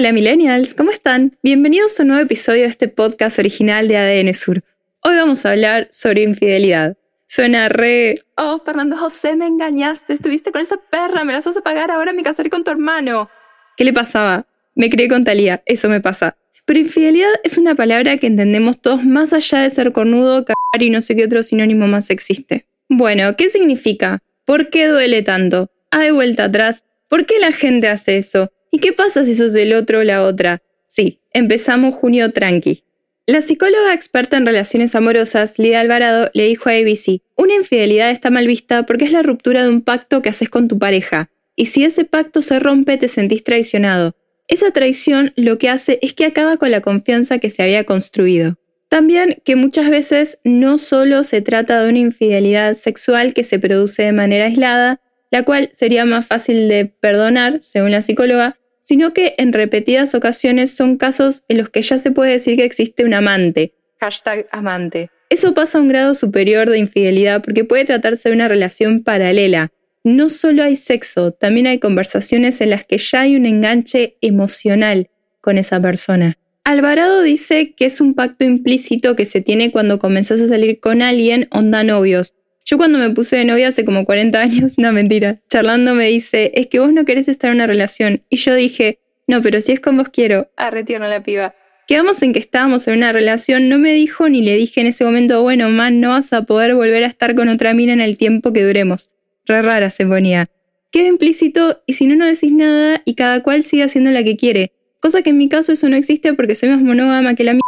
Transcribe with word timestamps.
Hola 0.00 0.12
millennials, 0.12 0.72
¿cómo 0.72 0.90
están? 0.90 1.36
Bienvenidos 1.42 2.00
a 2.00 2.04
un 2.04 2.08
nuevo 2.08 2.22
episodio 2.22 2.62
de 2.62 2.68
este 2.68 2.88
podcast 2.88 3.38
original 3.38 3.86
de 3.86 3.98
ADN 3.98 4.32
Sur. 4.32 4.64
Hoy 5.02 5.14
vamos 5.14 5.44
a 5.44 5.50
hablar 5.50 5.88
sobre 5.90 6.22
infidelidad. 6.22 6.96
Suena 7.26 7.68
re... 7.68 8.22
Oh, 8.38 8.56
Fernando 8.64 8.96
José, 8.96 9.36
me 9.36 9.46
engañaste, 9.46 10.14
estuviste 10.14 10.52
con 10.52 10.62
esa 10.62 10.78
perra, 10.78 11.22
me 11.24 11.34
las 11.34 11.44
vas 11.44 11.58
a 11.58 11.60
pagar, 11.60 11.90
ahora 11.90 12.14
me 12.14 12.22
casaré 12.22 12.48
con 12.48 12.64
tu 12.64 12.70
hermano. 12.70 13.28
¿Qué 13.76 13.84
le 13.84 13.92
pasaba? 13.92 14.46
Me 14.74 14.88
crié 14.88 15.06
con 15.06 15.22
Talía, 15.22 15.62
eso 15.66 15.90
me 15.90 16.00
pasa. 16.00 16.34
Pero 16.64 16.80
infidelidad 16.80 17.32
es 17.44 17.58
una 17.58 17.74
palabra 17.74 18.16
que 18.16 18.26
entendemos 18.26 18.80
todos 18.80 19.04
más 19.04 19.34
allá 19.34 19.58
de 19.58 19.68
ser 19.68 19.92
cornudo, 19.92 20.46
cagar 20.46 20.82
y 20.82 20.88
no 20.88 21.02
sé 21.02 21.14
qué 21.14 21.26
otro 21.26 21.42
sinónimo 21.42 21.88
más 21.88 22.08
existe. 22.08 22.64
Bueno, 22.88 23.36
¿qué 23.36 23.50
significa? 23.50 24.20
¿Por 24.46 24.70
qué 24.70 24.86
duele 24.86 25.20
tanto? 25.20 25.70
¿Hay 25.90 26.10
vuelta 26.10 26.44
atrás? 26.44 26.84
¿Por 27.06 27.26
qué 27.26 27.38
la 27.38 27.52
gente 27.52 27.88
hace 27.88 28.16
eso? 28.16 28.50
¿Y 28.70 28.78
qué 28.78 28.92
pasa 28.92 29.24
si 29.24 29.34
sos 29.34 29.52
del 29.52 29.72
otro 29.72 30.00
o 30.00 30.04
la 30.04 30.22
otra? 30.22 30.62
Sí, 30.86 31.20
empezamos 31.32 31.94
junio 31.94 32.30
tranqui. 32.30 32.84
La 33.26 33.40
psicóloga 33.40 33.94
experta 33.94 34.36
en 34.36 34.46
relaciones 34.46 34.94
amorosas, 34.94 35.58
Lidia 35.58 35.80
Alvarado, 35.80 36.30
le 36.34 36.46
dijo 36.46 36.68
a 36.68 36.72
ABC, 36.72 37.22
una 37.36 37.54
infidelidad 37.54 38.10
está 38.10 38.30
mal 38.30 38.46
vista 38.46 38.86
porque 38.86 39.04
es 39.04 39.12
la 39.12 39.22
ruptura 39.22 39.62
de 39.62 39.68
un 39.68 39.82
pacto 39.82 40.22
que 40.22 40.30
haces 40.30 40.48
con 40.48 40.66
tu 40.66 40.78
pareja, 40.78 41.30
y 41.54 41.66
si 41.66 41.84
ese 41.84 42.04
pacto 42.04 42.42
se 42.42 42.58
rompe 42.58 42.96
te 42.96 43.08
sentís 43.08 43.44
traicionado. 43.44 44.16
Esa 44.48 44.72
traición 44.72 45.32
lo 45.36 45.58
que 45.58 45.68
hace 45.68 46.00
es 46.02 46.14
que 46.14 46.24
acaba 46.24 46.56
con 46.56 46.72
la 46.72 46.80
confianza 46.80 47.38
que 47.38 47.50
se 47.50 47.62
había 47.62 47.84
construido. 47.84 48.56
También 48.88 49.40
que 49.44 49.54
muchas 49.54 49.90
veces 49.90 50.38
no 50.42 50.76
solo 50.76 51.22
se 51.22 51.40
trata 51.40 51.80
de 51.80 51.88
una 51.88 52.00
infidelidad 52.00 52.74
sexual 52.74 53.32
que 53.32 53.44
se 53.44 53.60
produce 53.60 54.02
de 54.02 54.12
manera 54.12 54.46
aislada, 54.46 55.00
la 55.30 55.44
cual 55.44 55.70
sería 55.72 56.04
más 56.04 56.26
fácil 56.26 56.68
de 56.68 56.86
perdonar, 56.86 57.60
según 57.62 57.92
la 57.92 58.02
psicóloga, 58.02 58.56
sino 58.82 59.12
que 59.12 59.34
en 59.38 59.52
repetidas 59.52 60.14
ocasiones 60.14 60.74
son 60.74 60.96
casos 60.96 61.42
en 61.48 61.58
los 61.58 61.68
que 61.68 61.82
ya 61.82 61.98
se 61.98 62.10
puede 62.10 62.32
decir 62.32 62.56
que 62.56 62.64
existe 62.64 63.04
un 63.04 63.14
amante. 63.14 63.74
Hashtag 64.00 64.46
amante. 64.50 65.10
Eso 65.28 65.54
pasa 65.54 65.78
a 65.78 65.80
un 65.80 65.88
grado 65.88 66.14
superior 66.14 66.68
de 66.68 66.78
infidelidad 66.78 67.42
porque 67.42 67.64
puede 67.64 67.84
tratarse 67.84 68.28
de 68.30 68.34
una 68.34 68.48
relación 68.48 69.02
paralela. 69.02 69.70
No 70.02 70.30
solo 70.30 70.64
hay 70.64 70.76
sexo, 70.76 71.30
también 71.30 71.66
hay 71.66 71.78
conversaciones 71.78 72.60
en 72.60 72.70
las 72.70 72.84
que 72.84 72.98
ya 72.98 73.20
hay 73.20 73.36
un 73.36 73.46
enganche 73.46 74.16
emocional 74.22 75.08
con 75.40 75.58
esa 75.58 75.80
persona. 75.80 76.34
Alvarado 76.64 77.22
dice 77.22 77.74
que 77.74 77.86
es 77.86 78.00
un 78.00 78.14
pacto 78.14 78.44
implícito 78.44 79.16
que 79.16 79.24
se 79.24 79.40
tiene 79.40 79.72
cuando 79.72 79.98
comenzás 79.98 80.40
a 80.40 80.48
salir 80.48 80.80
con 80.80 81.02
alguien 81.02 81.48
onda 81.50 81.84
novios, 81.84 82.34
yo 82.64 82.76
cuando 82.76 82.98
me 82.98 83.10
puse 83.10 83.36
de 83.36 83.44
novia 83.44 83.68
hace 83.68 83.84
como 83.84 84.04
40 84.04 84.40
años, 84.40 84.78
no 84.78 84.92
mentira, 84.92 85.40
charlando 85.48 85.94
me 85.94 86.06
dice, 86.06 86.52
es 86.54 86.66
que 86.68 86.78
vos 86.78 86.92
no 86.92 87.04
querés 87.04 87.28
estar 87.28 87.50
en 87.50 87.56
una 87.56 87.66
relación. 87.66 88.22
Y 88.28 88.36
yo 88.36 88.54
dije, 88.54 88.98
no, 89.26 89.42
pero 89.42 89.60
si 89.60 89.72
es 89.72 89.80
con 89.80 89.96
vos 89.96 90.08
quiero. 90.08 90.50
Ah, 90.56 90.70
retierno 90.70 91.08
la 91.08 91.22
piba. 91.22 91.54
Quedamos 91.86 92.22
en 92.22 92.32
que 92.32 92.38
estábamos 92.38 92.86
en 92.86 92.98
una 92.98 93.12
relación, 93.12 93.68
no 93.68 93.78
me 93.78 93.92
dijo 93.94 94.28
ni 94.28 94.42
le 94.42 94.54
dije 94.54 94.80
en 94.80 94.86
ese 94.86 95.04
momento, 95.04 95.42
bueno, 95.42 95.68
man, 95.70 96.00
no 96.00 96.10
vas 96.10 96.32
a 96.32 96.42
poder 96.42 96.74
volver 96.76 97.02
a 97.02 97.08
estar 97.08 97.34
con 97.34 97.48
otra 97.48 97.74
mina 97.74 97.92
en 97.92 98.00
el 98.00 98.16
tiempo 98.16 98.52
que 98.52 98.64
duremos. 98.64 99.10
Re 99.46 99.62
rara 99.62 99.90
se 99.90 100.06
ponía. 100.06 100.48
Queda 100.92 101.08
implícito 101.08 101.82
y 101.86 101.94
si 101.94 102.06
no, 102.06 102.14
no 102.14 102.26
decís 102.26 102.52
nada 102.52 103.02
y 103.04 103.14
cada 103.14 103.42
cual 103.42 103.64
sigue 103.64 103.82
haciendo 103.82 104.10
la 104.12 104.22
que 104.22 104.36
quiere. 104.36 104.72
Cosa 105.00 105.22
que 105.22 105.30
en 105.30 105.38
mi 105.38 105.48
caso 105.48 105.72
eso 105.72 105.88
no 105.88 105.96
existe 105.96 106.34
porque 106.34 106.54
soy 106.54 106.68
más 106.68 106.80
monógama 106.80 107.34
que 107.34 107.42
la 107.42 107.54
mía 107.54 107.62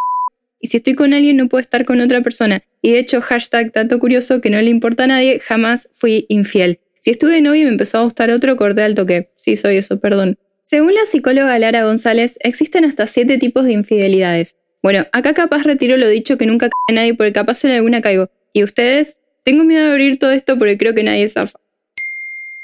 y 0.62 0.68
si 0.68 0.78
estoy 0.78 0.94
con 0.94 1.12
alguien 1.12 1.36
no 1.36 1.48
puedo 1.48 1.60
estar 1.60 1.84
con 1.84 2.00
otra 2.00 2.22
persona. 2.22 2.62
Y 2.80 2.92
de 2.92 3.00
hecho, 3.00 3.20
hashtag 3.20 3.72
tanto 3.72 3.98
curioso 3.98 4.40
que 4.40 4.48
no 4.48 4.62
le 4.62 4.70
importa 4.70 5.04
a 5.04 5.08
nadie, 5.08 5.40
jamás 5.40 5.88
fui 5.92 6.24
infiel. 6.28 6.78
Si 7.00 7.10
estuve 7.10 7.40
novio 7.40 7.62
y 7.62 7.64
me 7.64 7.72
empezó 7.72 7.98
a 7.98 8.04
gustar 8.04 8.30
otro, 8.30 8.56
corté 8.56 8.82
al 8.82 8.94
toque. 8.94 9.28
Sí, 9.34 9.56
soy 9.56 9.76
eso, 9.76 9.98
perdón. 9.98 10.38
Según 10.62 10.94
la 10.94 11.04
psicóloga 11.04 11.58
Lara 11.58 11.84
González, 11.84 12.38
existen 12.40 12.84
hasta 12.84 13.08
siete 13.08 13.38
tipos 13.38 13.64
de 13.64 13.72
infidelidades. 13.72 14.54
Bueno, 14.84 15.04
acá 15.12 15.34
capaz 15.34 15.64
retiro 15.64 15.96
lo 15.96 16.08
dicho 16.08 16.38
que 16.38 16.46
nunca 16.46 16.70
cae 16.70 16.94
nadie 16.94 17.14
porque 17.14 17.32
capaz 17.32 17.64
en 17.64 17.72
alguna 17.72 18.00
caigo. 18.00 18.30
¿Y 18.52 18.62
ustedes? 18.62 19.18
Tengo 19.44 19.64
miedo 19.64 19.84
de 19.84 19.90
abrir 19.90 20.20
todo 20.20 20.30
esto 20.30 20.56
porque 20.58 20.78
creo 20.78 20.94
que 20.94 21.02
nadie 21.02 21.26
zafa. 21.26 21.58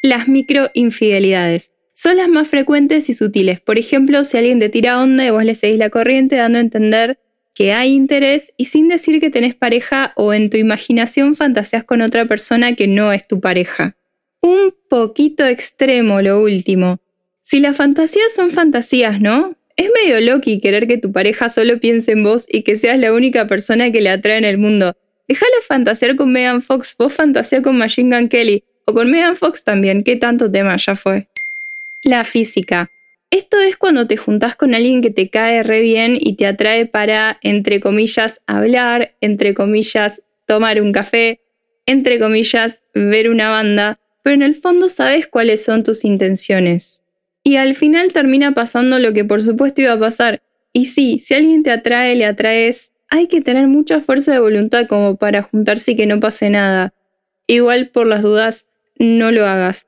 Las 0.02 0.28
microinfidelidades. 0.28 1.72
Son 1.94 2.16
las 2.16 2.28
más 2.28 2.46
frecuentes 2.46 3.08
y 3.08 3.14
sutiles. 3.14 3.58
Por 3.58 3.76
ejemplo, 3.76 4.22
si 4.22 4.36
alguien 4.36 4.60
te 4.60 4.68
tira 4.68 5.02
onda 5.02 5.24
y 5.26 5.30
vos 5.30 5.44
le 5.44 5.56
seguís 5.56 5.78
la 5.78 5.90
corriente 5.90 6.36
dando 6.36 6.58
a 6.58 6.60
entender 6.60 7.18
que 7.58 7.72
hay 7.72 7.92
interés 7.92 8.54
y 8.56 8.66
sin 8.66 8.86
decir 8.86 9.18
que 9.18 9.30
tenés 9.30 9.56
pareja 9.56 10.12
o 10.14 10.32
en 10.32 10.48
tu 10.48 10.56
imaginación 10.56 11.34
fantaseas 11.34 11.82
con 11.82 12.02
otra 12.02 12.24
persona 12.26 12.76
que 12.76 12.86
no 12.86 13.12
es 13.12 13.26
tu 13.26 13.40
pareja. 13.40 13.96
Un 14.40 14.72
poquito 14.88 15.44
extremo 15.44 16.22
lo 16.22 16.40
último. 16.40 17.00
Si 17.42 17.58
las 17.58 17.76
fantasías 17.76 18.32
son 18.32 18.50
fantasías, 18.50 19.20
¿no? 19.20 19.56
Es 19.76 19.90
medio 19.92 20.20
loki 20.20 20.60
querer 20.60 20.86
que 20.86 20.98
tu 20.98 21.10
pareja 21.10 21.50
solo 21.50 21.80
piense 21.80 22.12
en 22.12 22.22
vos 22.22 22.46
y 22.48 22.62
que 22.62 22.76
seas 22.76 22.96
la 23.00 23.12
única 23.12 23.48
persona 23.48 23.90
que 23.90 24.02
le 24.02 24.10
atrae 24.10 24.38
en 24.38 24.44
el 24.44 24.58
mundo. 24.58 24.94
Déjalo 25.26 25.60
fantasear 25.66 26.14
con 26.14 26.30
Megan 26.30 26.62
Fox, 26.62 26.94
vos 26.96 27.12
fantasea 27.12 27.60
con 27.60 27.76
Machine 27.76 28.16
Gun 28.16 28.28
Kelly, 28.28 28.62
o 28.84 28.94
con 28.94 29.10
Megan 29.10 29.34
Fox 29.34 29.64
también, 29.64 30.04
qué 30.04 30.14
tanto 30.14 30.48
tema 30.48 30.76
ya 30.76 30.94
fue. 30.94 31.26
La 32.04 32.22
física. 32.22 32.92
Esto 33.30 33.60
es 33.60 33.76
cuando 33.76 34.06
te 34.06 34.16
juntás 34.16 34.56
con 34.56 34.74
alguien 34.74 35.02
que 35.02 35.10
te 35.10 35.28
cae 35.28 35.62
re 35.62 35.82
bien 35.82 36.16
y 36.18 36.36
te 36.36 36.46
atrae 36.46 36.86
para, 36.86 37.38
entre 37.42 37.78
comillas, 37.78 38.40
hablar, 38.46 39.16
entre 39.20 39.52
comillas, 39.52 40.22
tomar 40.46 40.80
un 40.80 40.92
café, 40.92 41.42
entre 41.84 42.18
comillas, 42.18 42.82
ver 42.94 43.28
una 43.28 43.50
banda, 43.50 44.00
pero 44.22 44.34
en 44.34 44.42
el 44.42 44.54
fondo 44.54 44.88
sabes 44.88 45.26
cuáles 45.26 45.62
son 45.62 45.82
tus 45.82 46.06
intenciones. 46.06 47.02
Y 47.44 47.56
al 47.56 47.74
final 47.74 48.14
termina 48.14 48.54
pasando 48.54 48.98
lo 48.98 49.12
que 49.12 49.26
por 49.26 49.42
supuesto 49.42 49.82
iba 49.82 49.92
a 49.92 50.00
pasar. 50.00 50.42
Y 50.72 50.86
sí, 50.86 51.18
si 51.18 51.34
alguien 51.34 51.62
te 51.62 51.70
atrae, 51.70 52.14
le 52.14 52.24
atraes, 52.24 52.92
hay 53.10 53.26
que 53.26 53.42
tener 53.42 53.66
mucha 53.68 54.00
fuerza 54.00 54.32
de 54.32 54.38
voluntad 54.38 54.86
como 54.86 55.16
para 55.16 55.42
juntarse 55.42 55.92
y 55.92 55.96
que 55.96 56.06
no 56.06 56.18
pase 56.18 56.48
nada. 56.48 56.94
Igual 57.46 57.90
por 57.90 58.06
las 58.06 58.22
dudas, 58.22 58.70
no 58.98 59.30
lo 59.32 59.46
hagas 59.46 59.86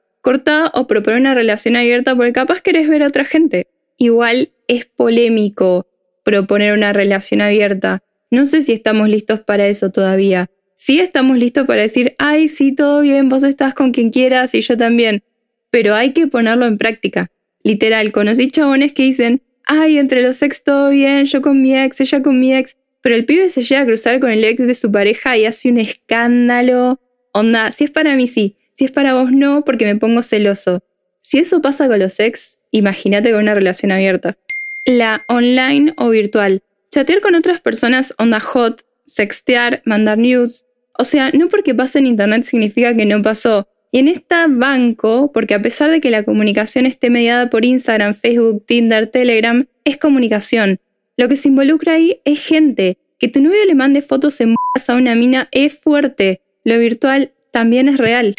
o 0.74 0.86
proponer 0.86 1.20
una 1.20 1.34
relación 1.34 1.76
abierta 1.76 2.14
porque 2.14 2.32
capaz 2.32 2.60
querés 2.60 2.88
ver 2.88 3.02
a 3.02 3.08
otra 3.08 3.24
gente. 3.24 3.66
Igual 3.98 4.50
es 4.68 4.86
polémico 4.86 5.86
proponer 6.24 6.72
una 6.72 6.92
relación 6.92 7.40
abierta. 7.40 8.02
No 8.30 8.46
sé 8.46 8.62
si 8.62 8.72
estamos 8.72 9.08
listos 9.08 9.40
para 9.40 9.66
eso 9.66 9.90
todavía. 9.90 10.50
Sí 10.76 11.00
estamos 11.00 11.36
listos 11.38 11.66
para 11.66 11.82
decir, 11.82 12.14
ay, 12.18 12.48
sí, 12.48 12.74
todo 12.74 13.00
bien, 13.00 13.28
vos 13.28 13.42
estás 13.42 13.74
con 13.74 13.92
quien 13.92 14.10
quieras 14.10 14.54
y 14.54 14.60
yo 14.60 14.76
también. 14.76 15.22
Pero 15.70 15.94
hay 15.94 16.12
que 16.12 16.26
ponerlo 16.26 16.66
en 16.66 16.78
práctica. 16.78 17.30
Literal, 17.62 18.12
conocí 18.12 18.48
chabones 18.48 18.92
que 18.92 19.02
dicen, 19.02 19.42
ay, 19.66 19.98
entre 19.98 20.22
los 20.22 20.40
ex 20.42 20.64
todo 20.64 20.90
bien, 20.90 21.26
yo 21.26 21.42
con 21.42 21.60
mi 21.60 21.76
ex, 21.76 22.00
ella 22.00 22.22
con 22.22 22.40
mi 22.40 22.54
ex. 22.54 22.76
Pero 23.02 23.14
el 23.14 23.24
pibe 23.24 23.48
se 23.48 23.62
llega 23.62 23.82
a 23.82 23.86
cruzar 23.86 24.20
con 24.20 24.30
el 24.30 24.44
ex 24.44 24.66
de 24.66 24.74
su 24.74 24.90
pareja 24.90 25.36
y 25.36 25.44
hace 25.44 25.70
un 25.70 25.78
escándalo. 25.78 27.00
Onda, 27.32 27.72
si 27.72 27.84
es 27.84 27.90
para 27.90 28.16
mí 28.16 28.26
sí, 28.26 28.56
si 28.80 28.86
es 28.86 28.92
para 28.92 29.12
vos, 29.12 29.30
no, 29.30 29.62
porque 29.62 29.84
me 29.84 29.96
pongo 29.96 30.22
celoso. 30.22 30.82
Si 31.20 31.38
eso 31.38 31.60
pasa 31.60 31.86
con 31.86 31.98
los 31.98 32.18
ex, 32.18 32.60
imagínate 32.70 33.30
con 33.30 33.42
una 33.42 33.52
relación 33.52 33.92
abierta. 33.92 34.38
La 34.86 35.22
online 35.28 35.92
o 35.98 36.08
virtual. 36.08 36.62
Chatear 36.90 37.20
con 37.20 37.34
otras 37.34 37.60
personas 37.60 38.14
onda 38.16 38.40
hot, 38.40 38.80
sextear, 39.04 39.82
mandar 39.84 40.16
news. 40.16 40.64
O 40.96 41.04
sea, 41.04 41.30
no 41.32 41.48
porque 41.48 41.74
pase 41.74 41.98
en 41.98 42.06
internet 42.06 42.44
significa 42.44 42.96
que 42.96 43.04
no 43.04 43.20
pasó. 43.20 43.68
Y 43.92 43.98
en 43.98 44.08
esta 44.08 44.46
banco, 44.48 45.30
porque 45.30 45.52
a 45.52 45.60
pesar 45.60 45.90
de 45.90 46.00
que 46.00 46.08
la 46.08 46.22
comunicación 46.22 46.86
esté 46.86 47.10
mediada 47.10 47.50
por 47.50 47.66
Instagram, 47.66 48.14
Facebook, 48.14 48.64
Tinder, 48.64 49.08
Telegram, 49.08 49.66
es 49.84 49.98
comunicación. 49.98 50.80
Lo 51.18 51.28
que 51.28 51.36
se 51.36 51.48
involucra 51.48 51.96
ahí 51.96 52.22
es 52.24 52.42
gente. 52.46 52.96
Que 53.18 53.28
tu 53.28 53.42
novio 53.42 53.62
le 53.66 53.74
mande 53.74 54.00
fotos 54.00 54.40
en 54.40 54.54
a 54.88 54.94
una 54.94 55.14
mina 55.14 55.50
es 55.52 55.78
fuerte. 55.78 56.40
Lo 56.64 56.78
virtual 56.78 57.34
también 57.52 57.86
es 57.86 57.98
real. 57.98 58.34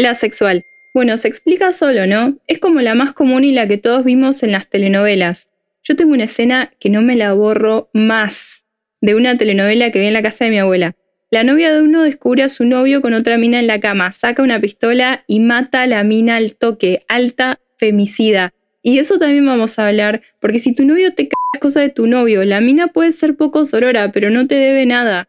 La 0.00 0.14
sexual. 0.14 0.64
Bueno, 0.94 1.18
se 1.18 1.28
explica 1.28 1.72
solo, 1.72 2.06
¿no? 2.06 2.38
Es 2.46 2.58
como 2.58 2.80
la 2.80 2.94
más 2.94 3.12
común 3.12 3.44
y 3.44 3.52
la 3.52 3.68
que 3.68 3.76
todos 3.76 4.02
vimos 4.02 4.42
en 4.42 4.50
las 4.50 4.66
telenovelas. 4.66 5.50
Yo 5.84 5.94
tengo 5.94 6.14
una 6.14 6.24
escena 6.24 6.72
que 6.80 6.88
no 6.88 7.02
me 7.02 7.16
la 7.16 7.34
borro 7.34 7.90
más, 7.92 8.64
de 9.02 9.14
una 9.14 9.36
telenovela 9.36 9.92
que 9.92 9.98
vi 9.98 10.06
en 10.06 10.14
la 10.14 10.22
casa 10.22 10.46
de 10.46 10.52
mi 10.52 10.58
abuela. 10.58 10.94
La 11.30 11.44
novia 11.44 11.70
de 11.70 11.82
uno 11.82 12.02
descubre 12.02 12.42
a 12.42 12.48
su 12.48 12.64
novio 12.64 13.02
con 13.02 13.12
otra 13.12 13.36
mina 13.36 13.58
en 13.58 13.66
la 13.66 13.78
cama, 13.78 14.10
saca 14.12 14.42
una 14.42 14.58
pistola 14.58 15.22
y 15.26 15.40
mata 15.40 15.82
a 15.82 15.86
la 15.86 16.02
mina 16.02 16.36
al 16.36 16.54
toque, 16.54 17.02
alta 17.06 17.60
femicida. 17.76 18.54
Y 18.82 19.00
eso 19.00 19.18
también 19.18 19.44
vamos 19.44 19.78
a 19.78 19.88
hablar, 19.88 20.22
porque 20.40 20.60
si 20.60 20.74
tu 20.74 20.86
novio 20.86 21.12
te 21.12 21.28
cae 21.28 21.60
cosa 21.60 21.80
de 21.80 21.90
tu 21.90 22.06
novio, 22.06 22.42
la 22.46 22.62
mina 22.62 22.86
puede 22.86 23.12
ser 23.12 23.36
poco 23.36 23.66
sorora, 23.66 24.12
pero 24.12 24.30
no 24.30 24.46
te 24.46 24.54
debe 24.54 24.86
nada. 24.86 25.28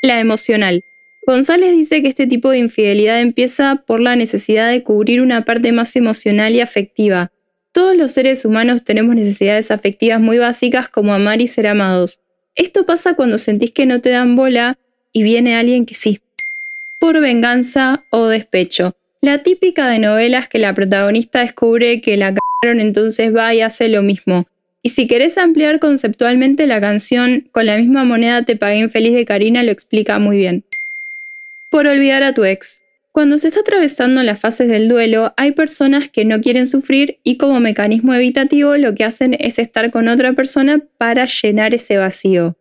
La 0.00 0.20
emocional. 0.20 0.84
González 1.26 1.72
dice 1.72 2.02
que 2.02 2.08
este 2.08 2.28
tipo 2.28 2.50
de 2.50 2.58
infidelidad 2.58 3.20
empieza 3.20 3.82
por 3.84 3.98
la 3.98 4.14
necesidad 4.14 4.70
de 4.70 4.84
cubrir 4.84 5.20
una 5.20 5.44
parte 5.44 5.72
más 5.72 5.96
emocional 5.96 6.54
y 6.54 6.60
afectiva. 6.60 7.32
Todos 7.72 7.96
los 7.96 8.12
seres 8.12 8.44
humanos 8.44 8.84
tenemos 8.84 9.16
necesidades 9.16 9.72
afectivas 9.72 10.20
muy 10.20 10.38
básicas 10.38 10.88
como 10.88 11.12
amar 11.12 11.40
y 11.40 11.48
ser 11.48 11.66
amados. 11.66 12.20
Esto 12.54 12.86
pasa 12.86 13.14
cuando 13.14 13.38
sentís 13.38 13.72
que 13.72 13.86
no 13.86 14.00
te 14.00 14.10
dan 14.10 14.36
bola 14.36 14.78
y 15.12 15.24
viene 15.24 15.56
alguien 15.56 15.84
que 15.84 15.96
sí. 15.96 16.20
Por 17.00 17.20
venganza 17.20 18.04
o 18.10 18.28
despecho. 18.28 18.94
La 19.20 19.42
típica 19.42 19.88
de 19.88 19.98
novelas 19.98 20.46
que 20.46 20.60
la 20.60 20.74
protagonista 20.74 21.40
descubre 21.40 22.00
que 22.00 22.16
la 22.16 22.34
cagaron 22.34 22.80
entonces 22.80 23.34
va 23.34 23.52
y 23.52 23.62
hace 23.62 23.88
lo 23.88 24.02
mismo. 24.02 24.46
Y 24.80 24.90
si 24.90 25.08
querés 25.08 25.38
ampliar 25.38 25.80
conceptualmente 25.80 26.68
la 26.68 26.80
canción 26.80 27.48
Con 27.50 27.66
la 27.66 27.76
misma 27.76 28.04
moneda 28.04 28.44
te 28.44 28.54
pagué 28.54 28.76
infeliz 28.76 29.14
de 29.14 29.24
Karina 29.24 29.64
lo 29.64 29.72
explica 29.72 30.20
muy 30.20 30.36
bien 30.36 30.64
por 31.76 31.88
olvidar 31.88 32.22
a 32.22 32.32
tu 32.32 32.46
ex. 32.46 32.80
Cuando 33.12 33.36
se 33.36 33.48
está 33.48 33.60
atravesando 33.60 34.22
las 34.22 34.40
fases 34.40 34.66
del 34.66 34.88
duelo, 34.88 35.34
hay 35.36 35.52
personas 35.52 36.08
que 36.08 36.24
no 36.24 36.40
quieren 36.40 36.66
sufrir 36.66 37.18
y 37.22 37.36
como 37.36 37.60
mecanismo 37.60 38.14
evitativo 38.14 38.78
lo 38.78 38.94
que 38.94 39.04
hacen 39.04 39.36
es 39.38 39.58
estar 39.58 39.90
con 39.90 40.08
otra 40.08 40.32
persona 40.32 40.82
para 40.96 41.26
llenar 41.26 41.74
ese 41.74 41.98
vacío. 41.98 42.56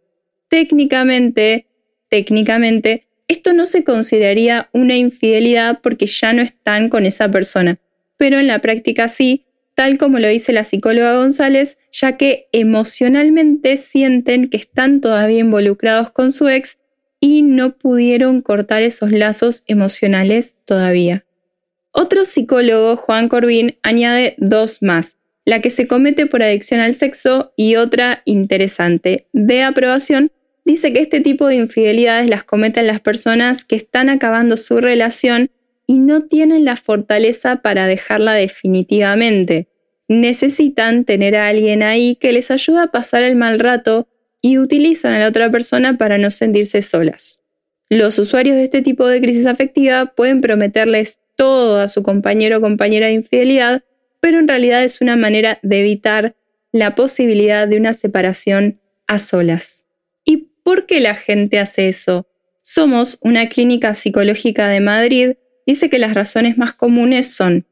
Técnicamente, 0.49 1.67
técnicamente, 2.09 3.07
esto 3.29 3.53
no 3.53 3.65
se 3.65 3.85
consideraría 3.85 4.69
una 4.73 4.97
infidelidad 4.97 5.79
porque 5.81 6.07
ya 6.07 6.33
no 6.33 6.41
están 6.41 6.89
con 6.89 7.05
esa 7.05 7.31
persona, 7.31 7.79
pero 8.17 8.37
en 8.37 8.47
la 8.47 8.59
práctica 8.59 9.07
sí, 9.07 9.45
tal 9.75 9.97
como 9.97 10.19
lo 10.19 10.27
dice 10.27 10.51
la 10.51 10.65
psicóloga 10.65 11.15
González, 11.15 11.77
ya 11.93 12.17
que 12.17 12.49
emocionalmente 12.51 13.77
sienten 13.77 14.49
que 14.49 14.57
están 14.57 14.99
todavía 14.99 15.39
involucrados 15.39 16.11
con 16.11 16.33
su 16.33 16.49
ex 16.49 16.79
y 17.25 17.41
no 17.41 17.75
pudieron 17.75 18.43
cortar 18.43 18.83
esos 18.83 19.11
lazos 19.11 19.63
emocionales 19.65 20.57
todavía. 20.63 21.25
Otro 21.91 22.23
psicólogo, 22.23 22.97
Juan 22.97 23.29
Corbin, 23.29 23.79
añade 23.81 24.35
dos 24.37 24.83
más, 24.83 25.17
la 25.43 25.59
que 25.59 25.71
se 25.71 25.87
comete 25.87 26.27
por 26.27 26.43
adicción 26.43 26.81
al 26.81 26.93
sexo 26.93 27.51
y 27.57 27.77
otra 27.77 28.21
interesante, 28.25 29.25
de 29.33 29.63
aprobación, 29.63 30.31
dice 30.65 30.93
que 30.93 30.99
este 30.99 31.19
tipo 31.19 31.47
de 31.47 31.55
infidelidades 31.55 32.29
las 32.29 32.43
cometen 32.43 32.85
las 32.85 33.01
personas 33.01 33.65
que 33.65 33.75
están 33.75 34.09
acabando 34.09 34.55
su 34.55 34.79
relación 34.79 35.49
y 35.87 35.97
no 35.97 36.25
tienen 36.27 36.63
la 36.63 36.75
fortaleza 36.75 37.63
para 37.63 37.87
dejarla 37.87 38.33
definitivamente. 38.33 39.67
Necesitan 40.07 41.05
tener 41.05 41.35
a 41.35 41.47
alguien 41.47 41.81
ahí 41.81 42.17
que 42.17 42.31
les 42.33 42.51
ayude 42.51 42.81
a 42.81 42.91
pasar 42.91 43.23
el 43.23 43.35
mal 43.35 43.57
rato 43.57 44.07
y 44.45 44.59
utilizan 44.59 45.13
a 45.13 45.17
la 45.17 45.27
otra 45.27 45.49
persona 45.49 45.97
para 45.97 46.19
no 46.19 46.29
sentirse 46.29 46.83
solas. 46.83 47.39
Los 47.89 48.19
usuarios 48.19 48.55
de 48.57 48.65
este 48.65 48.83
tipo 48.83 49.07
de 49.07 49.19
crisis 49.19 49.47
afectiva 49.47 50.13
pueden 50.15 50.39
prometerles 50.39 51.17
todo 51.35 51.79
a 51.79 51.87
su 51.87 52.03
compañero 52.03 52.59
o 52.59 52.61
compañera 52.61 53.07
de 53.07 53.13
infidelidad, 53.13 53.83
pero 54.19 54.37
en 54.37 54.47
realidad 54.47 54.83
es 54.83 55.01
una 55.01 55.15
manera 55.15 55.57
de 55.63 55.79
evitar 55.79 56.35
la 56.71 56.93
posibilidad 56.93 57.67
de 57.67 57.77
una 57.77 57.93
separación 57.93 58.79
a 59.07 59.17
solas. 59.17 59.87
¿Y 60.23 60.51
por 60.61 60.85
qué 60.85 60.99
la 60.99 61.15
gente 61.15 61.57
hace 61.57 61.87
eso? 61.87 62.27
Somos 62.61 63.17
una 63.21 63.49
clínica 63.49 63.95
psicológica 63.95 64.67
de 64.69 64.79
Madrid, 64.79 65.37
dice 65.65 65.89
que 65.89 65.97
las 65.97 66.13
razones 66.13 66.55
más 66.55 66.73
comunes 66.73 67.33
son 67.33 67.65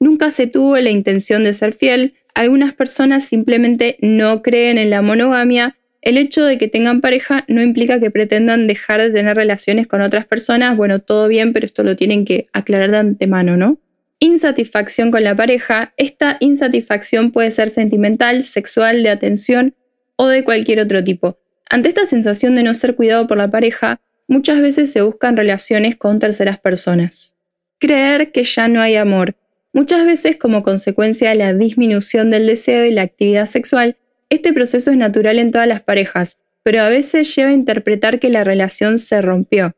nunca 0.00 0.30
se 0.30 0.46
tuvo 0.46 0.78
la 0.78 0.90
intención 0.90 1.44
de 1.44 1.52
ser 1.52 1.74
fiel, 1.74 2.14
algunas 2.34 2.72
personas 2.72 3.24
simplemente 3.24 3.98
no 4.00 4.40
creen 4.40 4.78
en 4.78 4.88
la 4.88 5.02
monogamia 5.02 5.76
el 6.04 6.18
hecho 6.18 6.44
de 6.44 6.58
que 6.58 6.68
tengan 6.68 7.00
pareja 7.00 7.44
no 7.48 7.62
implica 7.62 7.98
que 7.98 8.10
pretendan 8.10 8.66
dejar 8.66 9.00
de 9.00 9.10
tener 9.10 9.36
relaciones 9.36 9.86
con 9.86 10.02
otras 10.02 10.26
personas. 10.26 10.76
Bueno, 10.76 10.98
todo 10.98 11.28
bien, 11.28 11.54
pero 11.54 11.64
esto 11.64 11.82
lo 11.82 11.96
tienen 11.96 12.26
que 12.26 12.46
aclarar 12.52 12.90
de 12.90 12.98
antemano, 12.98 13.56
¿no? 13.56 13.80
Insatisfacción 14.20 15.10
con 15.10 15.24
la 15.24 15.34
pareja. 15.34 15.94
Esta 15.96 16.36
insatisfacción 16.40 17.32
puede 17.32 17.50
ser 17.50 17.70
sentimental, 17.70 18.44
sexual, 18.44 19.02
de 19.02 19.08
atención 19.08 19.74
o 20.16 20.28
de 20.28 20.44
cualquier 20.44 20.80
otro 20.80 21.02
tipo. 21.02 21.38
Ante 21.70 21.88
esta 21.88 22.04
sensación 22.04 22.54
de 22.54 22.64
no 22.64 22.74
ser 22.74 22.96
cuidado 22.96 23.26
por 23.26 23.38
la 23.38 23.48
pareja, 23.48 24.02
muchas 24.28 24.60
veces 24.60 24.92
se 24.92 25.00
buscan 25.00 25.38
relaciones 25.38 25.96
con 25.96 26.18
terceras 26.18 26.58
personas. 26.58 27.34
Creer 27.78 28.30
que 28.30 28.44
ya 28.44 28.68
no 28.68 28.82
hay 28.82 28.96
amor. 28.96 29.36
Muchas 29.72 30.04
veces 30.04 30.36
como 30.36 30.62
consecuencia 30.62 31.30
de 31.30 31.36
la 31.36 31.54
disminución 31.54 32.28
del 32.30 32.46
deseo 32.46 32.84
y 32.84 32.90
la 32.92 33.02
actividad 33.02 33.46
sexual, 33.46 33.96
este 34.30 34.52
proceso 34.52 34.90
es 34.90 34.96
natural 34.96 35.38
en 35.38 35.50
todas 35.50 35.68
las 35.68 35.82
parejas, 35.82 36.38
pero 36.62 36.82
a 36.82 36.88
veces 36.88 37.34
lleva 37.34 37.50
a 37.50 37.54
interpretar 37.54 38.18
que 38.18 38.30
la 38.30 38.42
relación 38.42 38.98
se 38.98 39.20
rompió. 39.22 39.76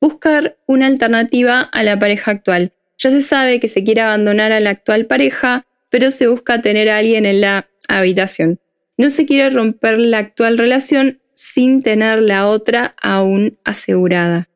Buscar 0.00 0.58
una 0.66 0.86
alternativa 0.86 1.60
a 1.60 1.82
la 1.82 1.98
pareja 1.98 2.32
actual. 2.32 2.72
Ya 2.98 3.10
se 3.10 3.22
sabe 3.22 3.60
que 3.60 3.68
se 3.68 3.84
quiere 3.84 4.02
abandonar 4.02 4.52
a 4.52 4.60
la 4.60 4.70
actual 4.70 5.06
pareja, 5.06 5.64
pero 5.90 6.10
se 6.10 6.26
busca 6.26 6.60
tener 6.60 6.90
a 6.90 6.98
alguien 6.98 7.26
en 7.26 7.40
la 7.40 7.68
habitación. 7.88 8.60
No 8.98 9.10
se 9.10 9.26
quiere 9.26 9.50
romper 9.50 9.98
la 9.98 10.18
actual 10.18 10.58
relación 10.58 11.20
sin 11.34 11.82
tener 11.82 12.22
la 12.22 12.48
otra 12.48 12.94
aún 13.00 13.58
asegurada. 13.64 14.48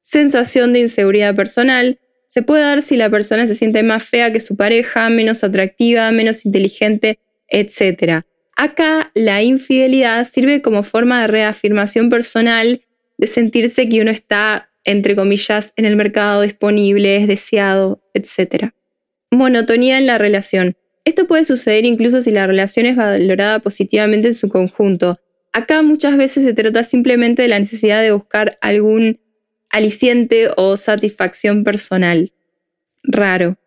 Sensación 0.00 0.72
de 0.72 0.80
inseguridad 0.80 1.34
personal. 1.34 1.98
Se 2.28 2.42
puede 2.42 2.62
dar 2.62 2.82
si 2.82 2.96
la 2.96 3.10
persona 3.10 3.46
se 3.46 3.54
siente 3.54 3.82
más 3.82 4.02
fea 4.02 4.32
que 4.32 4.40
su 4.40 4.56
pareja, 4.56 5.08
menos 5.10 5.44
atractiva, 5.44 6.10
menos 6.10 6.44
inteligente, 6.44 7.18
etc. 7.48 8.24
Acá 8.56 9.10
la 9.14 9.42
infidelidad 9.42 10.24
sirve 10.26 10.62
como 10.62 10.82
forma 10.82 11.22
de 11.22 11.26
reafirmación 11.26 12.08
personal, 12.08 12.82
de 13.18 13.26
sentirse 13.26 13.88
que 13.88 14.00
uno 14.00 14.10
está, 14.10 14.70
entre 14.84 15.16
comillas, 15.16 15.72
en 15.76 15.84
el 15.84 15.96
mercado 15.96 16.42
disponible, 16.42 17.16
es 17.16 17.26
deseado, 17.26 18.02
etc. 18.14 18.70
Monotonía 19.30 19.98
en 19.98 20.06
la 20.06 20.18
relación. 20.18 20.76
Esto 21.04 21.26
puede 21.26 21.44
suceder 21.44 21.84
incluso 21.84 22.22
si 22.22 22.30
la 22.30 22.46
relación 22.46 22.86
es 22.86 22.96
valorada 22.96 23.58
positivamente 23.58 24.28
en 24.28 24.34
su 24.34 24.48
conjunto. 24.48 25.18
Acá 25.52 25.82
muchas 25.82 26.16
veces 26.16 26.44
se 26.44 26.54
trata 26.54 26.82
simplemente 26.82 27.42
de 27.42 27.48
la 27.48 27.58
necesidad 27.58 28.02
de 28.02 28.12
buscar 28.12 28.58
algún 28.60 29.20
aliciente 29.70 30.50
o 30.56 30.76
satisfacción 30.76 31.64
personal. 31.64 32.32
Raro. 33.02 33.58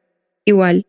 Igual. 0.45 0.88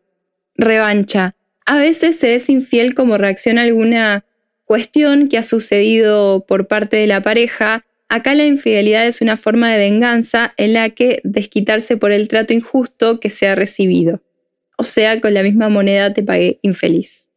Revancha 0.55 1.35
a 1.65 1.77
veces 1.77 2.17
se 2.17 2.35
es 2.35 2.49
infiel 2.49 2.95
como 2.95 3.17
reacción 3.17 3.57
a 3.57 3.63
alguna 3.63 4.25
cuestión 4.65 5.27
que 5.27 5.37
ha 5.37 5.43
sucedido 5.43 6.45
por 6.47 6.67
parte 6.67 6.97
de 6.97 7.07
la 7.07 7.21
pareja. 7.21 7.85
Acá 8.07 8.33
la 8.33 8.45
infidelidad 8.45 9.07
es 9.07 9.21
una 9.21 9.37
forma 9.37 9.71
de 9.71 9.77
venganza 9.77 10.53
en 10.57 10.73
la 10.73 10.89
que 10.91 11.21
desquitarse 11.23 11.97
por 11.97 12.11
el 12.11 12.27
trato 12.27 12.53
injusto 12.53 13.19
que 13.19 13.29
se 13.29 13.47
ha 13.47 13.55
recibido. 13.55 14.21
O 14.77 14.83
sea, 14.83 15.19
con 15.21 15.33
la 15.33 15.43
misma 15.43 15.69
moneda 15.69 16.13
te 16.13 16.23
pagué 16.23 16.59
infeliz. 16.61 17.29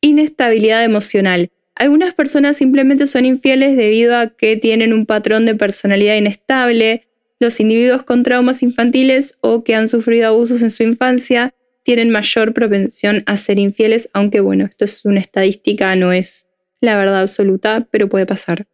Inestabilidad 0.00 0.84
emocional. 0.84 1.50
Algunas 1.74 2.14
personas 2.14 2.56
simplemente 2.56 3.06
son 3.06 3.24
infieles 3.24 3.76
debido 3.76 4.16
a 4.16 4.28
que 4.36 4.56
tienen 4.56 4.92
un 4.92 5.06
patrón 5.06 5.46
de 5.46 5.54
personalidad 5.54 6.16
inestable, 6.16 7.08
los 7.38 7.58
individuos 7.60 8.02
con 8.02 8.22
traumas 8.22 8.62
infantiles 8.62 9.34
o 9.40 9.64
que 9.64 9.74
han 9.74 9.88
sufrido 9.88 10.28
abusos 10.28 10.62
en 10.62 10.70
su 10.70 10.82
infancia 10.82 11.54
tienen 11.82 12.10
mayor 12.10 12.52
propensión 12.52 13.22
a 13.26 13.36
ser 13.36 13.58
infieles, 13.58 14.08
aunque 14.12 14.40
bueno, 14.40 14.64
esto 14.64 14.84
es 14.84 15.04
una 15.04 15.20
estadística, 15.20 15.94
no 15.96 16.12
es 16.12 16.46
la 16.80 16.96
verdad 16.96 17.20
absoluta, 17.20 17.86
pero 17.90 18.08
puede 18.08 18.26
pasar. 18.26 18.66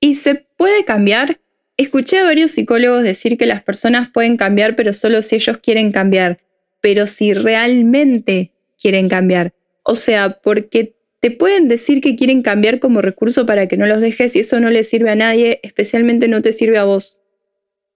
¿Y 0.00 0.14
se 0.16 0.34
puede 0.34 0.84
cambiar? 0.84 1.40
Escuché 1.76 2.18
a 2.18 2.24
varios 2.24 2.52
psicólogos 2.52 3.02
decir 3.02 3.36
que 3.36 3.46
las 3.46 3.62
personas 3.62 4.08
pueden 4.12 4.36
cambiar, 4.36 4.76
pero 4.76 4.92
solo 4.92 5.22
si 5.22 5.36
ellos 5.36 5.58
quieren 5.58 5.92
cambiar, 5.92 6.40
pero 6.80 7.06
si 7.06 7.34
realmente 7.34 8.52
quieren 8.80 9.08
cambiar. 9.08 9.54
O 9.82 9.94
sea, 9.94 10.40
porque 10.42 10.96
te 11.20 11.30
pueden 11.30 11.68
decir 11.68 12.00
que 12.00 12.16
quieren 12.16 12.42
cambiar 12.42 12.78
como 12.78 13.02
recurso 13.02 13.46
para 13.46 13.68
que 13.68 13.76
no 13.76 13.86
los 13.86 14.00
dejes 14.00 14.36
y 14.36 14.40
eso 14.40 14.60
no 14.60 14.70
le 14.70 14.84
sirve 14.84 15.10
a 15.10 15.14
nadie, 15.16 15.60
especialmente 15.62 16.28
no 16.28 16.42
te 16.42 16.52
sirve 16.52 16.78
a 16.78 16.84
vos. 16.84 17.20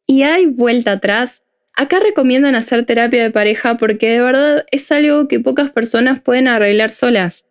Y 0.06 0.22
hay 0.22 0.46
vuelta 0.46 0.92
atrás, 0.92 1.42
Acá 1.74 1.98
recomiendan 2.00 2.54
hacer 2.54 2.84
terapia 2.84 3.22
de 3.22 3.30
pareja 3.30 3.76
porque 3.76 4.10
de 4.10 4.20
verdad 4.20 4.66
es 4.70 4.90
algo 4.92 5.28
que 5.28 5.40
pocas 5.40 5.70
personas 5.70 6.20
pueden 6.20 6.48
arreglar 6.48 6.90
solas. 6.90 7.46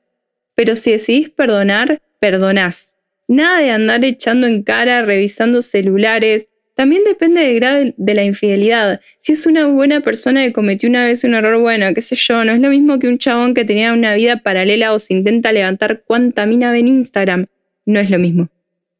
Pero 0.55 0.75
si 0.75 0.91
decidís 0.91 1.29
perdonar, 1.29 2.01
perdonás. 2.19 2.95
Nada 3.27 3.59
de 3.59 3.71
andar 3.71 4.03
echando 4.03 4.47
en 4.47 4.63
cara, 4.63 5.03
revisando 5.03 5.61
celulares. 5.61 6.49
También 6.75 7.03
depende 7.03 7.41
del 7.41 7.55
grado 7.55 7.93
de 7.95 8.13
la 8.13 8.23
infidelidad. 8.23 9.01
Si 9.19 9.33
es 9.33 9.45
una 9.45 9.67
buena 9.67 10.01
persona 10.01 10.43
que 10.43 10.53
cometió 10.53 10.89
una 10.89 11.05
vez 11.05 11.23
un 11.23 11.33
error 11.33 11.59
bueno, 11.59 11.93
qué 11.93 12.01
sé 12.01 12.15
yo, 12.15 12.43
no 12.43 12.53
es 12.53 12.59
lo 12.59 12.69
mismo 12.69 12.99
que 12.99 13.07
un 13.07 13.17
chabón 13.17 13.53
que 13.53 13.65
tenía 13.65 13.93
una 13.93 14.13
vida 14.15 14.37
paralela 14.37 14.93
o 14.93 14.99
se 14.99 15.13
intenta 15.13 15.51
levantar 15.51 16.03
cuanta 16.03 16.45
mina 16.45 16.71
ve 16.71 16.79
en 16.79 16.87
Instagram. 16.87 17.45
No 17.85 17.99
es 17.99 18.09
lo 18.09 18.19
mismo. 18.19 18.49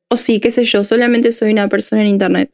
O 0.10 0.18
sí, 0.18 0.40
qué 0.40 0.52
sé 0.52 0.64
yo, 0.64 0.84
solamente 0.84 1.32
soy 1.32 1.52
una 1.52 1.70
persona 1.70 2.02
en 2.02 2.10
Internet. 2.10 2.52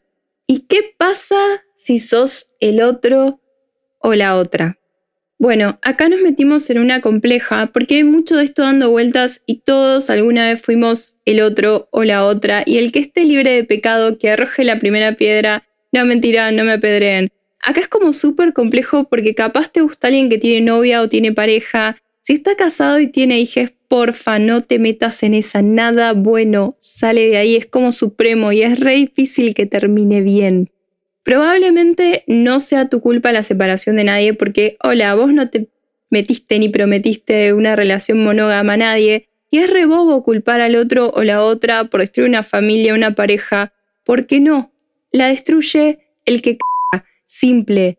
¿Y 0.48 0.62
qué 0.62 0.94
pasa 0.98 1.36
si 1.76 2.00
sos 2.00 2.48
el 2.70 2.82
otro 2.82 3.40
o 4.00 4.14
la 4.14 4.36
otra? 4.36 4.78
Bueno, 5.38 5.80
acá 5.82 6.08
nos 6.08 6.22
metimos 6.22 6.70
en 6.70 6.80
una 6.80 7.02
compleja 7.02 7.68
porque 7.74 7.96
hay 7.96 8.04
mucho 8.06 8.38
de 8.38 8.46
esto 8.46 8.62
dando 8.62 8.90
vueltas 8.90 9.44
y 9.46 9.60
todos 9.60 10.10
alguna 10.10 10.50
vez 10.50 10.62
fuimos 10.62 11.20
el 11.26 11.42
otro 11.42 11.90
o 11.92 12.06
la 12.06 12.26
otra 12.26 12.64
y 12.66 12.78
el 12.78 12.94
que 12.94 13.00
esté 13.00 13.26
libre 13.26 13.52
de 13.52 13.66
pecado 13.66 14.18
que 14.18 14.30
arroje 14.30 14.64
la 14.64 14.80
primera 14.80 15.16
piedra, 15.16 15.68
no 15.92 16.06
mentira, 16.06 16.52
no 16.52 16.64
me 16.64 16.74
apedreen. 16.74 17.30
Acá 17.62 17.82
es 17.82 17.88
como 17.90 18.14
súper 18.14 18.54
complejo 18.54 19.10
porque 19.10 19.36
capaz 19.36 19.72
te 19.72 19.82
gusta 19.82 20.08
alguien 20.08 20.30
que 20.30 20.38
tiene 20.38 20.66
novia 20.66 21.02
o 21.02 21.10
tiene 21.10 21.34
pareja. 21.34 21.98
Si 22.22 22.34
está 22.34 22.56
casado 22.56 23.00
y 23.00 23.08
tiene 23.08 23.40
hijos, 23.40 23.74
porfa, 23.90 24.40
no 24.40 24.62
te 24.62 24.80
metas 24.80 25.22
en 25.24 25.34
esa. 25.34 25.62
Nada 25.62 26.14
bueno 26.14 26.78
sale 26.80 27.28
de 27.28 27.38
ahí, 27.38 27.56
es 27.56 27.66
como 27.66 27.92
supremo 27.92 28.52
y 28.52 28.62
es 28.62 28.80
re 28.80 28.96
difícil 28.96 29.54
que 29.54 29.66
termine 29.66 30.22
bien. 30.22 30.72
Probablemente 31.26 32.24
no 32.28 32.60
sea 32.60 32.88
tu 32.88 33.02
culpa 33.02 33.32
la 33.32 33.42
separación 33.42 33.96
de 33.96 34.04
nadie 34.04 34.36
porque, 34.36 34.78
hola, 34.84 35.16
vos 35.16 35.34
no 35.34 35.50
te 35.50 35.68
metiste 36.12 36.60
ni 36.60 36.70
prometiste 36.70 37.52
una 37.52 37.76
relación 37.76 38.24
monógama 38.24 38.74
a 38.74 38.78
nadie 38.78 39.28
y 39.50 39.58
es 39.58 39.72
rebobo 39.72 40.22
culpar 40.22 40.62
al 40.62 40.76
otro 40.76 41.10
o 41.10 41.24
la 41.24 41.42
otra 41.42 41.86
por 41.86 42.02
destruir 42.02 42.30
una 42.30 42.44
familia, 42.44 42.94
una 42.94 43.16
pareja. 43.16 43.74
¿Por 44.04 44.28
qué 44.28 44.40
no? 44.40 44.72
La 45.12 45.30
destruye 45.30 45.98
el 46.26 46.44
que 46.44 46.52
c 46.52 47.04
simple. 47.26 47.98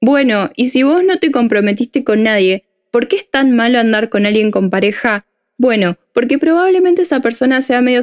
Bueno, 0.00 0.50
y 0.54 0.68
si 0.68 0.84
vos 0.84 1.02
no 1.02 1.18
te 1.18 1.32
comprometiste 1.32 2.04
con 2.04 2.22
nadie, 2.22 2.62
¿por 2.92 3.08
qué 3.08 3.16
es 3.16 3.28
tan 3.28 3.56
malo 3.56 3.80
andar 3.80 4.08
con 4.08 4.24
alguien 4.24 4.52
con 4.52 4.70
pareja? 4.70 5.26
Bueno, 5.58 5.96
porque 6.12 6.38
probablemente 6.38 7.02
esa 7.02 7.18
persona 7.18 7.60
sea 7.60 7.80
medio 7.80 8.02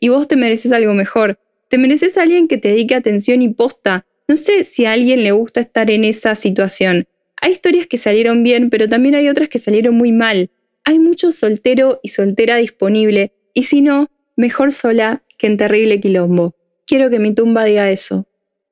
y 0.00 0.08
vos 0.08 0.28
te 0.28 0.36
mereces 0.36 0.72
algo 0.72 0.94
mejor. 0.94 1.38
Te 1.72 1.78
mereces 1.78 2.18
a 2.18 2.22
alguien 2.24 2.48
que 2.48 2.58
te 2.58 2.68
dedique 2.68 2.94
atención 2.94 3.40
y 3.40 3.48
posta. 3.48 4.04
No 4.28 4.36
sé 4.36 4.62
si 4.62 4.84
a 4.84 4.92
alguien 4.92 5.24
le 5.24 5.32
gusta 5.32 5.60
estar 5.60 5.90
en 5.90 6.04
esa 6.04 6.34
situación. 6.34 7.06
Hay 7.40 7.52
historias 7.52 7.86
que 7.86 7.96
salieron 7.96 8.42
bien, 8.42 8.68
pero 8.68 8.90
también 8.90 9.14
hay 9.14 9.30
otras 9.30 9.48
que 9.48 9.58
salieron 9.58 9.94
muy 9.94 10.12
mal. 10.12 10.50
Hay 10.84 10.98
mucho 10.98 11.32
soltero 11.32 11.98
y 12.02 12.10
soltera 12.10 12.56
disponible, 12.56 13.32
y 13.54 13.62
si 13.62 13.80
no, 13.80 14.10
mejor 14.36 14.74
sola 14.74 15.22
que 15.38 15.46
en 15.46 15.56
terrible 15.56 15.98
quilombo. 15.98 16.54
Quiero 16.86 17.08
que 17.08 17.18
mi 17.18 17.32
tumba 17.32 17.64
diga 17.64 17.90
eso. 17.90 18.26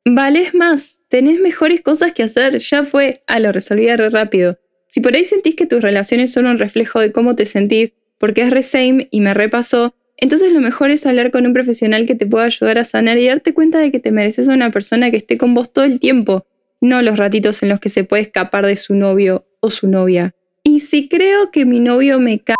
Vales 0.04 0.52
más, 0.54 1.00
tenés 1.08 1.40
mejores 1.40 1.80
cosas 1.80 2.12
que 2.12 2.24
hacer, 2.24 2.58
ya 2.58 2.84
fue, 2.84 3.22
ah, 3.26 3.40
lo 3.40 3.50
resolví 3.50 3.86
re 3.96 4.10
rápido. 4.10 4.58
Si 4.88 5.00
por 5.00 5.16
ahí 5.16 5.24
sentís 5.24 5.54
que 5.54 5.64
tus 5.64 5.80
relaciones 5.80 6.34
son 6.34 6.44
un 6.44 6.58
reflejo 6.58 7.00
de 7.00 7.12
cómo 7.12 7.34
te 7.34 7.46
sentís, 7.46 7.94
porque 8.18 8.42
es 8.42 8.50
re 8.50 8.62
same 8.62 9.08
y 9.10 9.22
me 9.22 9.32
repasó, 9.32 9.94
entonces 10.20 10.52
lo 10.52 10.60
mejor 10.60 10.90
es 10.90 11.06
hablar 11.06 11.30
con 11.30 11.46
un 11.46 11.52
profesional 11.52 12.06
que 12.06 12.14
te 12.14 12.26
pueda 12.26 12.44
ayudar 12.44 12.78
a 12.78 12.84
sanar 12.84 13.18
y 13.18 13.26
darte 13.26 13.54
cuenta 13.54 13.78
de 13.78 13.90
que 13.90 13.98
te 13.98 14.12
mereces 14.12 14.48
a 14.48 14.54
una 14.54 14.70
persona 14.70 15.10
que 15.10 15.16
esté 15.16 15.38
con 15.38 15.54
vos 15.54 15.72
todo 15.72 15.84
el 15.84 15.98
tiempo, 15.98 16.46
no 16.80 17.02
los 17.02 17.18
ratitos 17.18 17.62
en 17.62 17.70
los 17.70 17.80
que 17.80 17.88
se 17.88 18.04
puede 18.04 18.22
escapar 18.22 18.66
de 18.66 18.76
su 18.76 18.94
novio 18.94 19.46
o 19.60 19.70
su 19.70 19.88
novia. 19.88 20.34
Y 20.62 20.80
si 20.80 21.08
creo 21.08 21.50
que 21.50 21.64
mi 21.64 21.80
novio 21.80 22.20
me 22.20 22.40
cae, 22.40 22.56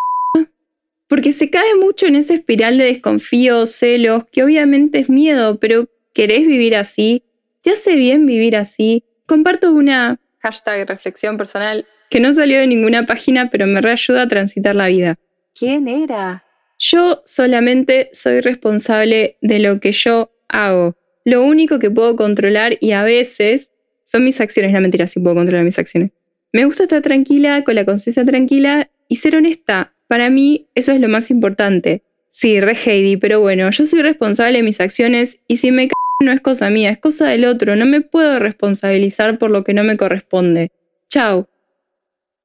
porque 1.06 1.32
se 1.32 1.50
cae 1.50 1.74
mucho 1.74 2.06
en 2.06 2.16
esa 2.16 2.34
espiral 2.34 2.78
de 2.78 2.84
desconfío, 2.84 3.66
celos, 3.66 4.24
que 4.30 4.42
obviamente 4.42 4.98
es 4.98 5.10
miedo, 5.10 5.58
pero 5.58 5.88
¿querés 6.14 6.46
vivir 6.46 6.76
así? 6.76 7.24
¿Te 7.62 7.72
hace 7.72 7.94
bien 7.94 8.26
vivir 8.26 8.56
así? 8.56 9.04
Comparto 9.26 9.72
una 9.72 10.18
hashtag 10.38 10.88
reflexión 10.88 11.36
personal 11.36 11.86
que 12.10 12.20
no 12.20 12.32
salió 12.32 12.58
de 12.58 12.66
ninguna 12.66 13.06
página, 13.06 13.48
pero 13.50 13.66
me 13.66 13.80
reayuda 13.80 14.22
a 14.22 14.28
transitar 14.28 14.74
la 14.74 14.88
vida. 14.88 15.16
¿Quién 15.54 15.88
era? 15.88 16.44
Yo 16.82 17.20
solamente 17.26 18.08
soy 18.10 18.40
responsable 18.40 19.36
de 19.42 19.58
lo 19.58 19.80
que 19.80 19.92
yo 19.92 20.32
hago. 20.48 20.96
Lo 21.26 21.44
único 21.44 21.78
que 21.78 21.90
puedo 21.90 22.16
controlar 22.16 22.78
y 22.80 22.92
a 22.92 23.04
veces 23.04 23.70
son 24.04 24.24
mis 24.24 24.40
acciones. 24.40 24.72
La 24.72 24.80
mentira, 24.80 25.06
sí 25.06 25.20
puedo 25.20 25.36
controlar 25.36 25.62
mis 25.62 25.78
acciones. 25.78 26.10
Me 26.54 26.64
gusta 26.64 26.84
estar 26.84 27.02
tranquila, 27.02 27.64
con 27.64 27.74
la 27.74 27.84
conciencia 27.84 28.24
tranquila 28.24 28.90
y 29.08 29.16
ser 29.16 29.36
honesta. 29.36 29.94
Para 30.08 30.30
mí 30.30 30.68
eso 30.74 30.92
es 30.92 31.00
lo 31.00 31.08
más 31.10 31.30
importante. 31.30 32.02
Sí, 32.30 32.60
re 32.60 32.74
Heidi, 32.74 33.18
pero 33.18 33.40
bueno, 33.40 33.70
yo 33.70 33.86
soy 33.86 34.00
responsable 34.00 34.56
de 34.56 34.64
mis 34.64 34.80
acciones 34.80 35.42
y 35.48 35.58
si 35.58 35.72
me 35.72 35.84
c 35.84 35.90
no 36.22 36.32
es 36.32 36.40
cosa 36.40 36.70
mía, 36.70 36.90
es 36.90 36.98
cosa 36.98 37.26
del 37.28 37.44
otro. 37.44 37.76
No 37.76 37.84
me 37.84 38.00
puedo 38.00 38.38
responsabilizar 38.38 39.38
por 39.38 39.50
lo 39.50 39.64
que 39.64 39.74
no 39.74 39.84
me 39.84 39.98
corresponde. 39.98 40.70
Chao. 41.10 41.50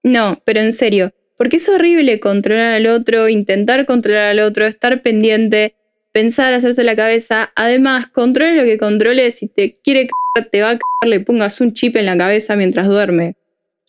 No, 0.03 0.41
pero 0.45 0.59
en 0.59 0.73
serio, 0.73 1.13
porque 1.37 1.57
es 1.57 1.67
horrible 1.69 2.19
controlar 2.19 2.73
al 2.73 2.87
otro, 2.87 3.29
intentar 3.29 3.85
controlar 3.85 4.27
al 4.27 4.39
otro, 4.39 4.65
estar 4.65 5.01
pendiente, 5.01 5.75
pensar, 6.11 6.53
hacerse 6.53 6.83
la 6.83 6.95
cabeza. 6.95 7.51
Además, 7.55 8.07
controle 8.07 8.55
lo 8.55 8.63
que 8.63 8.77
controle. 8.77 9.29
Si 9.31 9.47
te 9.47 9.77
quiere 9.83 10.07
cagar, 10.07 10.49
te 10.49 10.61
va 10.61 10.69
a 10.69 10.79
cagar, 10.79 11.09
le 11.09 11.19
pongas 11.19 11.59
un 11.61 11.73
chip 11.73 11.95
en 11.97 12.05
la 12.05 12.17
cabeza 12.17 12.55
mientras 12.55 12.87
duerme. 12.87 13.35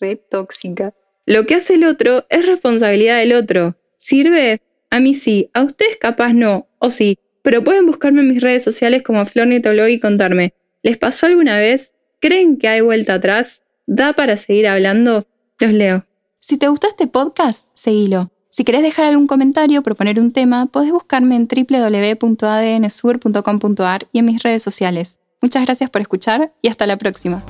Re 0.01 0.17
tóxica. 0.17 0.93
Lo 1.25 1.47
que 1.47 1.55
hace 1.55 1.75
el 1.75 1.85
otro 1.85 2.27
es 2.31 2.47
responsabilidad 2.47 3.19
del 3.19 3.33
otro. 3.33 3.77
¿Sirve? 3.97 4.61
A 4.91 5.01
mí 5.01 5.15
sí, 5.15 5.51
a 5.55 5.63
ustedes 5.63 5.97
capaz 5.97 6.33
no, 6.33 6.69
o 6.79 6.91
sí, 6.91 7.19
pero 7.43 7.65
pueden 7.65 7.87
buscarme 7.87 8.21
en 8.21 8.29
mis 8.29 8.43
redes 8.43 8.65
sociales 8.65 9.03
como 9.03 9.25
Flornitoblog 9.27 9.89
y 9.89 10.01
contarme. 10.01 10.55
¿Les 10.83 10.99
pasó 10.99 11.27
alguna 11.27 11.59
vez? 11.59 11.95
¿Creen 12.21 12.57
que 12.57 12.69
hay 12.69 12.81
vuelta 12.81 13.15
atrás? 13.15 13.63
¿Da 13.87 14.13
para 14.15 14.37
seguir 14.37 14.69
hablando? 14.69 15.27
Los 15.59 15.73
leo. 15.73 16.07
Si 16.49 16.59
te 16.59 16.69
gustó 16.69 16.87
este 16.87 17.09
podcast, 17.09 17.71
seguilo. 17.75 18.31
Si 18.51 18.63
querés 18.63 18.83
dejar 18.83 19.07
algún 19.07 19.27
comentario 19.27 19.81
o 19.81 19.83
proponer 19.83 20.21
un 20.21 20.31
tema, 20.31 20.67
podés 20.67 20.93
buscarme 20.93 21.35
en 21.35 21.49
www.adnsur.com.ar 21.49 24.07
y 24.13 24.21
en 24.21 24.25
mis 24.25 24.45
redes 24.45 24.63
sociales. 24.63 25.19
Muchas 25.43 25.65
gracias 25.65 25.91
por 25.91 26.03
escuchar 26.03 26.55
y 26.63 26.69
hasta 26.69 26.87
la 26.87 26.99
próxima. 26.99 27.43